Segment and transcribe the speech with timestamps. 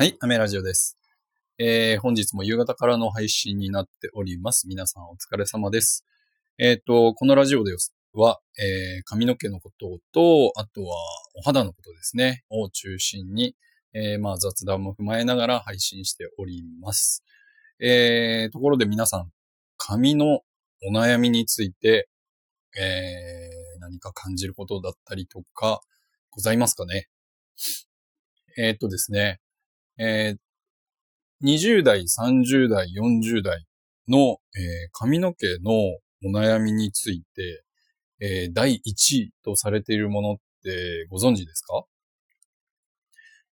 [0.00, 0.96] はい、アメラジオです。
[1.58, 4.66] えー、本日も夕方からの配信になっております。
[4.66, 6.06] 皆さんお疲れ様です。
[6.56, 7.76] えっ、と、このラジオで
[8.14, 10.96] は、えー、髪の毛のことと、あとは
[11.34, 13.54] お肌のことですね、を中心に、
[13.92, 17.22] えー、まあ雑談も踏まえながら配信しております。
[17.78, 19.30] えー、ところで皆さん、
[19.76, 20.40] 髪の
[20.82, 22.08] お悩みについて、
[22.74, 25.82] えー、何か感じることだったりとか、
[26.30, 27.10] ございますかね？
[28.56, 29.40] えーっとですね、
[30.00, 30.38] えー
[31.42, 33.66] 20代、30代、40代
[34.08, 35.72] の、えー髪の毛の
[36.24, 37.64] お悩みについて、
[38.20, 38.80] えー第1
[39.16, 41.84] 位とされているものってご存知ですか？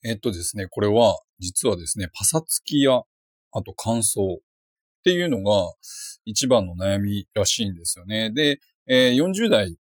[0.04, 3.02] えっとですね、これは、実はですね、パサつきや、
[3.52, 4.38] あと乾燥っ
[5.04, 5.74] ていうのが
[6.26, 8.32] 一番の悩みらしいんですよね。
[8.32, 9.76] で、えー40代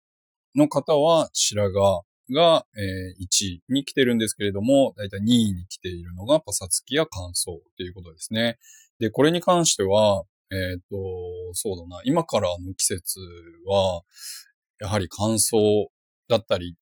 [0.55, 2.03] の方は白髪
[2.33, 8.59] が、えー1位に来てるんですけれども、だいたい2位に来ているのがパサつきや乾燥っていうことですね。
[8.99, 10.97] で、これに関しては、えっ、と、
[11.55, 13.21] そうだな、今からの季節
[13.67, 14.03] は、
[14.81, 15.87] やはり乾燥
[16.29, 16.77] だったり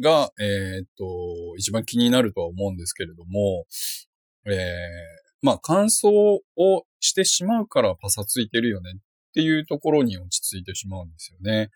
[0.00, 3.66] が、えっ、と、一番気になるとは思うんですけれども、
[4.46, 9.00] えーまあ乾燥をしてしまうからパサついてるよねっ
[9.34, 11.70] っていうところに落ち着いてしまうんですよね。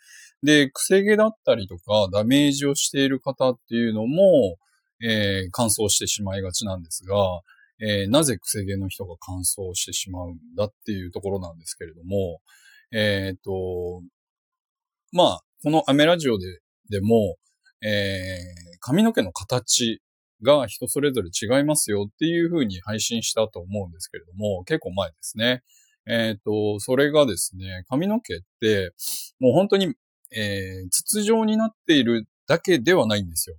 [0.44, 4.58] で、くせ毛だったりとか、ダメージをしている方っていうのも、
[5.02, 7.16] えー乾燥してしまいがちなんですが、
[7.80, 12.40] えーなぜくせ毛の人が乾燥してしまうんだっていうところなんですけれども、
[12.92, 14.02] えっ、と、
[15.10, 17.38] まあ、このアメラジオで、でも、
[17.82, 20.00] えー髪の毛の形
[20.44, 25.62] が人それぞれ違いますよっていう風に配信したと思うんですけれども、結構前ですね。
[26.08, 28.92] えっ、と、それがですね、髪の毛って、
[29.40, 29.94] もう本当に
[30.34, 33.56] えー筒状になっているだけではないんですよ。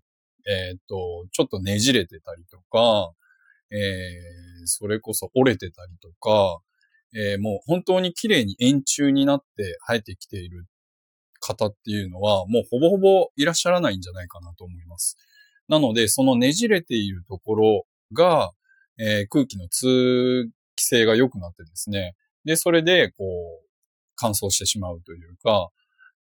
[0.48, 3.12] えっ、と、ちょっとねじれてたりとか、
[3.72, 3.80] えー
[4.66, 6.60] それこそ折れてたりとか、
[7.16, 10.66] えーもう本当に綺麗に円柱になって生えてきている
[11.40, 15.18] 方っていうのは、もうほぼほぼいらっしゃらないんじゃないかなと思います。
[15.68, 18.52] なので、そのねじれているところが、
[19.00, 23.24] えー空気の通気性が良くなってですね、で、それで、こ
[23.64, 23.70] う、
[24.16, 25.70] 乾燥してしまうというか、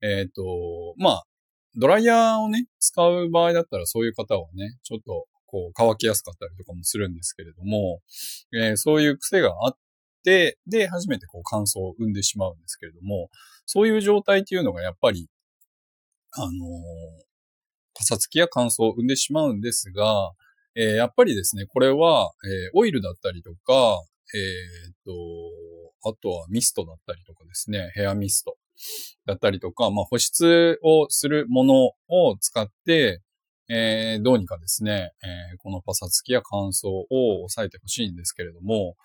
[0.03, 1.25] えっ、と、まあ、
[1.77, 8.01] ドライヤーをね、使う場合だったらそういう方はね、ちょっと、こう、乾きやすかったりとかもするんですけれども、
[8.55, 9.77] えーそういう癖があっ
[10.25, 13.31] て、で、初めてこう乾燥を生んでしまうんですけれども、
[13.67, 15.29] そういう状態っていうのがやっぱり、
[16.33, 16.51] あのー
[17.95, 20.31] パサつきや乾燥を生んでしまうんですが、
[20.77, 24.01] えーやっぱりですね、これは、えーオイルだったりとか、
[24.35, 24.95] えーっ
[26.03, 28.57] と、あとはミストだったりとかですね、ヘアミスト
[29.27, 33.23] だったりとか、まあ保湿をするものを使って、
[33.71, 37.07] えーどうにかですね、えーこのパサつきや乾燥を
[37.39, 38.97] 抑えてほしいんですけれども、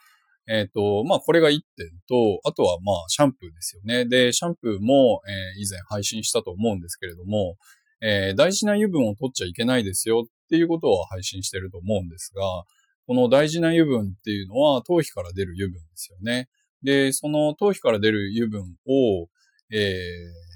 [0.48, 4.06] えっ、と、まあ、これが1点と、あとはまあ、シャンプーですよね。
[4.06, 7.56] で、シャンプーも、え以前配信したと思うんですけれども、
[8.02, 12.66] え大事な油分を取っちゃいけないですよっていうことを配信してると思うんですが、
[13.06, 16.48] この大事な油分っていうのは頭皮から出る油分ですよね。
[16.84, 19.28] で、その頭皮から出る油分を、
[19.72, 20.54] えー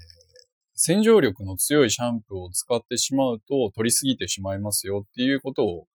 [0.80, 5.86] 洗浄力の強いシャンプーを使ってしまうと取りすぎてしまいますよっていうことを、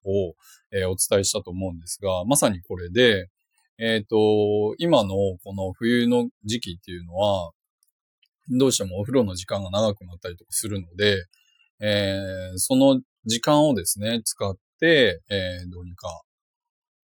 [0.74, 3.30] えーお伝えしたと思うんですが、まさにこれで、
[3.80, 7.52] えっ、と、今のこの冬の時期っていうのは、
[8.50, 11.26] どうしてもお風呂の時間が長くなったりとかするので、
[11.80, 16.10] えーその時間をですね、使って、えーどうにか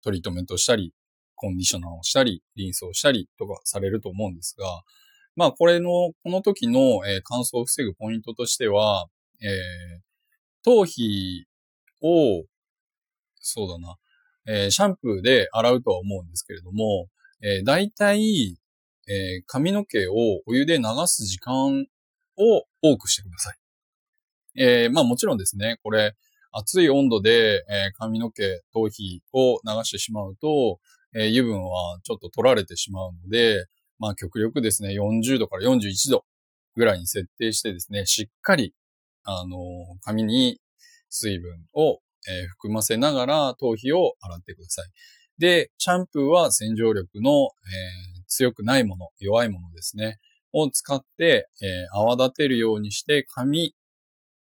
[0.04, 0.94] トリートメントしたり、
[1.36, 4.84] コンディショナーをしたり、リンスをしたりとかされると思うんですが、
[5.36, 9.08] まあこれの、この時の、えー乾燥を防ぐポイントとしては、
[9.42, 10.02] えー
[10.64, 11.48] 頭皮
[12.02, 12.44] を、
[13.40, 13.96] そうだな、
[14.48, 17.08] えーシャンプーで洗うとは思うんですけれども、
[17.42, 18.58] えー、大体、
[19.08, 20.14] えー髪の毛を
[20.48, 21.86] お湯で流す時間
[22.38, 23.58] を多くしてください。
[24.60, 26.16] えーまあもちろんですね、これ、
[26.52, 30.80] 熱い温度で、え髪の毛、頭皮を流してしまうと、
[31.16, 33.66] え油分はちょっと取られてしまうので、
[34.00, 36.26] まあ極力ですね、40度から41度
[36.76, 38.74] ぐらいに設定してですね、しっかり、
[39.24, 39.58] あの
[40.02, 40.60] 髪に
[41.10, 42.00] 水分を、
[42.30, 44.86] え含ませながら頭皮を洗ってください。
[45.38, 50.20] で、シャンプーは洗浄力の、えー強くないもの、弱いものですね、
[50.52, 53.74] を使って、えー泡立てるようにして髪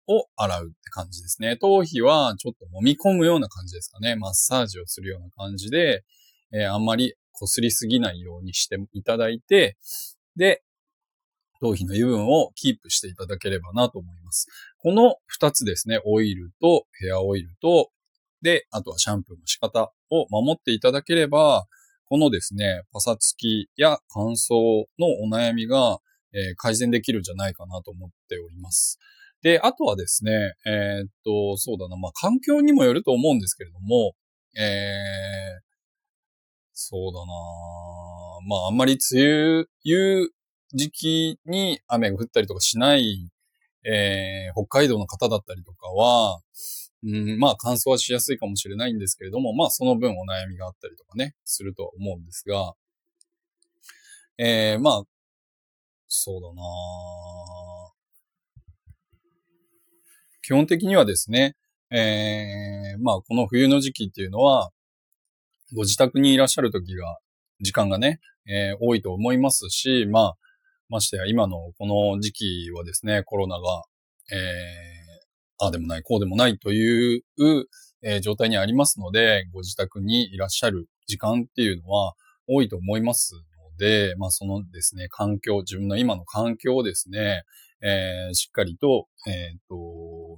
[0.09, 1.57] を洗うって感じですね。
[1.57, 4.17] 頭皮はちょっと揉み込むような感じですかね。
[4.17, 6.05] マッサージをするような感じで、
[6.53, 9.77] えーあんまり擦りすぎないようにしていただいて、
[10.37, 10.63] で、
[11.61, 14.49] 頭皮の油分をキープしていただければなと思います。
[14.79, 17.91] この二つですね、オイルとヘアオイルと、
[18.43, 21.67] で、あとはシャンプーの仕方を守っていただければ、
[22.07, 25.99] このですね、パサつきや乾燥のお悩みが、
[26.35, 28.99] えー、改善できるんじゃないかなと思っております。
[29.45, 34.15] で、あとはですね、えー、っと、そうだな、まあ、環境にもよると思うんですけれども、
[34.57, 35.61] えー、
[36.73, 37.27] そうだな
[38.49, 40.31] まあ、あんまり梅雨、いう
[40.73, 43.31] 時期に雨が降ったりとかしない、
[43.85, 46.41] えー、北海道の方だったりとかは、
[47.03, 52.73] うん、まあ乾燥はしやすいかもしれないんですけれども、まあその分お悩みがあったりとかね、するとは思うんですが、
[54.39, 55.03] えー、まあ、
[56.09, 56.63] そうだな
[60.45, 61.57] 基本的にはですね、
[61.91, 64.69] えー、まあこの冬の時期っていうのは、
[65.75, 67.17] ご自宅にいらっしゃる時が、
[67.61, 70.35] 時間がね、えー、多いと思いますし、まあ、
[70.91, 73.85] ましてや今のこの時期はですね、コロナが、
[74.31, 77.23] えー、ああでもない、こうでもないという、
[78.03, 82.13] えー、状態にありますので、ご自宅にいらっしゃる時間っていうのは
[82.47, 83.41] 多いと思いますの
[83.79, 87.45] で、まあそのですね、環境、自分の今の環境をですね、
[87.81, 89.77] えー、しっかりと、えっ、と、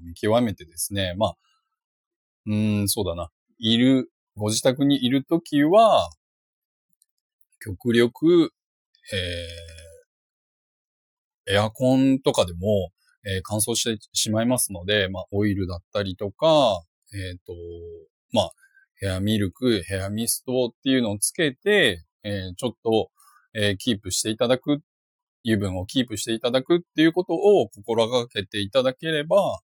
[0.06, 1.36] 見極めてですね、まあ、
[2.46, 6.10] うん、そうだな、いる、ご自宅にいるときは、
[7.60, 8.52] 極力、
[11.46, 12.90] えー、エアコンとかでも、
[13.24, 16.82] えー、乾燥してしまいますので、まあ、オイルだったりとか、
[17.12, 17.52] えっ、ー、と、
[18.32, 18.50] まあ、
[18.98, 23.10] ヘアミルク、ヘアミストっていうのをつけて、えー、ちょっと、
[23.54, 24.80] えー、キープしていただく、
[25.44, 29.60] 油分をキープしていただくっていうことを心がけていただければ、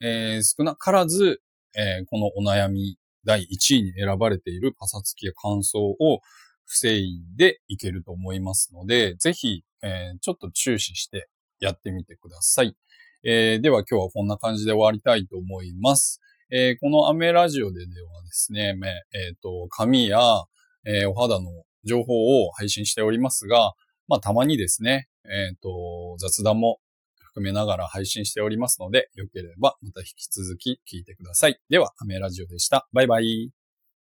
[0.00, 1.40] えー、少なからず、
[1.76, 6.20] えー、このお悩み第1位に選ばれているパサつきや乾燥を
[6.64, 11.28] 防いでいけると思いますので、ぜひ、えー、ちょっと注視して
[11.60, 12.76] やってみてください。
[13.24, 16.20] えー、では今日はこんな感じで終わりたいと思います。
[16.50, 18.76] えー、このアメラジオでではですね、
[19.12, 20.44] えっ、と、髪や、
[20.84, 21.50] えお肌の
[21.84, 23.72] 情報を配信しておりますが、
[24.06, 26.78] まあ、たまにですね、えっ、と、雑談も
[27.36, 31.60] 含めながら配信しておりますので、よければまた引き続き聞いてください。
[31.68, 32.88] では、アメラジオでした。
[32.94, 33.55] バイバイ。